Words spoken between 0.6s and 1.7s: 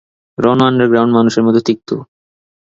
underground মানুষের মত